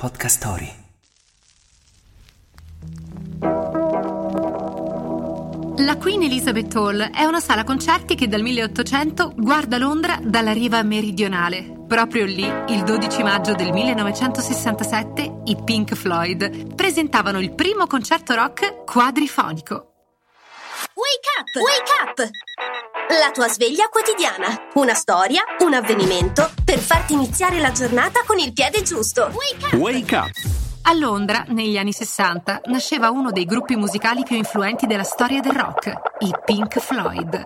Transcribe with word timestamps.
Podcast 0.00 0.38
Story. 0.38 0.72
La 5.76 5.98
Queen 5.98 6.22
Elizabeth 6.22 6.74
Hall 6.74 7.10
è 7.10 7.24
una 7.24 7.40
sala 7.40 7.64
concerti 7.64 8.14
che 8.14 8.26
dal 8.26 8.40
1800 8.40 9.34
guarda 9.36 9.76
Londra 9.76 10.18
dalla 10.22 10.54
riva 10.54 10.82
meridionale. 10.82 11.84
Proprio 11.86 12.24
lì, 12.24 12.50
il 12.68 12.82
12 12.82 13.22
maggio 13.22 13.52
del 13.52 13.72
1967, 13.72 15.42
i 15.44 15.56
Pink 15.62 15.94
Floyd 15.94 16.74
presentavano 16.74 17.38
il 17.38 17.54
primo 17.54 17.86
concerto 17.86 18.34
rock 18.34 18.84
quadrifonico. 18.86 19.74
Wake 20.94 21.28
up! 21.38 21.62
Wake 21.62 21.92
up! 22.00 22.30
La 23.20 23.30
tua 23.32 23.48
sveglia 23.48 23.88
quotidiana. 23.88 24.70
Una 24.76 24.94
storia, 24.94 25.42
un 25.58 25.74
avvenimento 25.74 26.59
per 26.70 26.78
farti 26.78 27.14
iniziare 27.14 27.58
la 27.58 27.72
giornata 27.72 28.22
con 28.24 28.38
il 28.38 28.52
piede 28.52 28.82
giusto. 28.82 29.22
Wake 29.22 29.74
up! 29.74 29.80
Wake 29.80 30.14
up! 30.14 30.30
A 30.82 30.92
Londra, 30.92 31.44
negli 31.48 31.76
anni 31.76 31.90
60, 31.90 32.60
nasceva 32.66 33.10
uno 33.10 33.32
dei 33.32 33.44
gruppi 33.44 33.74
musicali 33.74 34.22
più 34.22 34.36
influenti 34.36 34.86
della 34.86 35.02
storia 35.02 35.40
del 35.40 35.50
rock, 35.50 35.92
i 36.20 36.32
Pink 36.44 36.78
Floyd. 36.78 37.42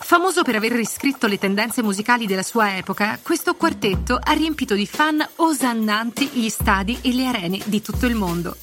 Famoso 0.00 0.42
per 0.42 0.56
aver 0.56 0.72
riscritto 0.72 1.26
le 1.26 1.38
tendenze 1.38 1.82
musicali 1.82 2.26
della 2.26 2.42
sua 2.42 2.76
epoca, 2.76 3.18
questo 3.22 3.54
quartetto 3.54 4.18
ha 4.22 4.32
riempito 4.32 4.74
di 4.74 4.86
fan 4.86 5.26
osannanti 5.36 6.26
gli 6.26 6.50
stadi 6.50 6.98
e 7.00 7.14
le 7.14 7.26
arene 7.26 7.58
di 7.64 7.80
tutto 7.80 8.04
il 8.04 8.16
mondo. 8.16 8.54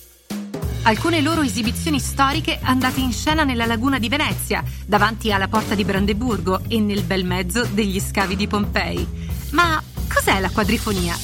Alcune 0.85 1.21
loro 1.21 1.43
esibizioni 1.43 1.97
storiche 1.97 2.59
andate 2.61 2.99
in 2.99 3.13
scena 3.13 3.45
nella 3.45 3.65
laguna 3.65 3.99
di 3.99 4.09
Venezia, 4.09 4.61
davanti 4.85 5.31
alla 5.31 5.47
porta 5.47 5.75
di 5.75 5.85
Brandeburgo 5.85 6.61
e 6.67 6.81
nel 6.81 7.03
bel 7.03 7.23
mezzo 7.23 7.65
degli 7.65 8.01
scavi 8.01 8.35
di 8.35 8.47
Pompei. 8.47 9.07
Ma 9.51 9.81
cos'è 10.13 10.41
la 10.41 10.49
quadrifonia? 10.49 11.15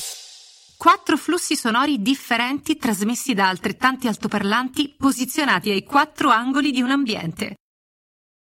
Quattro 0.78 1.18
flussi 1.18 1.58
sonori 1.58 2.02
differenti 2.02 2.78
trasmessi 2.78 3.34
da 3.34 3.50
altrettanti 3.50 4.08
altoparlanti 4.08 4.96
posizionati 4.98 5.72
ai 5.72 5.84
quattro 5.84 6.30
angoli 6.30 6.72
di 6.72 6.82
un 6.82 6.92
ambiente. 6.92 7.56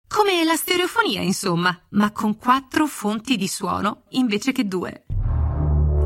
Come 0.06 0.44
la 0.44 0.54
stereofonia, 0.54 1.22
insomma, 1.22 1.76
ma 1.90 2.12
con 2.12 2.36
quattro 2.36 2.86
fonti 2.86 3.36
di 3.36 3.48
suono 3.48 4.04
invece 4.10 4.52
che 4.52 4.64
due. 4.64 5.06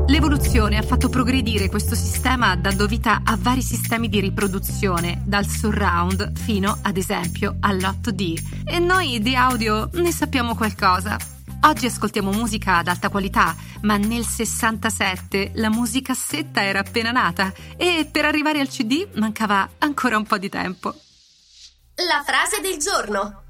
L'evoluzione 0.07 0.77
ha 0.77 0.83
fatto 0.83 1.09
progredire 1.09 1.67
questo 1.67 1.95
sistema 1.95 2.55
dando 2.55 2.85
vita 2.85 3.21
a 3.23 3.35
vari 3.39 3.63
sistemi 3.63 4.07
di 4.07 4.19
riproduzione, 4.19 5.23
dal 5.25 5.47
surround 5.47 6.37
fino, 6.37 6.77
ad 6.83 6.97
esempio, 6.97 7.57
all'8D. 7.59 8.65
E 8.65 8.77
noi 8.77 9.19
di 9.19 9.35
audio 9.35 9.89
ne 9.93 10.11
sappiamo 10.11 10.55
qualcosa. 10.55 11.17
Oggi 11.61 11.87
ascoltiamo 11.87 12.31
musica 12.31 12.77
ad 12.77 12.87
alta 12.87 13.09
qualità, 13.09 13.55
ma 13.81 13.97
nel 13.97 14.23
67 14.23 15.53
la 15.55 15.71
musicassetta 15.71 16.63
era 16.63 16.81
appena 16.81 17.09
nata 17.09 17.51
e 17.75 18.07
per 18.09 18.25
arrivare 18.25 18.59
al 18.59 18.67
CD 18.67 19.07
mancava 19.15 19.67
ancora 19.79 20.17
un 20.17 20.25
po' 20.25 20.37
di 20.37 20.49
tempo. 20.49 20.93
La 21.95 22.21
frase 22.23 22.61
del 22.61 22.77
giorno. 22.77 23.41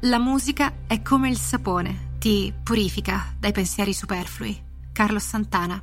La 0.00 0.18
musica 0.18 0.74
è 0.86 1.00
come 1.00 1.30
il 1.30 1.38
sapone, 1.38 2.13
ti 2.24 2.54
purifica 2.62 3.34
dai 3.38 3.52
pensieri 3.52 3.92
superflui. 3.92 4.58
Carlos 4.94 5.24
Santana 5.24 5.78